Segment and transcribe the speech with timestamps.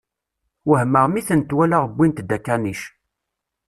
[0.69, 2.81] Wehmeɣ mi tent-walaɣ wwint-d akanic.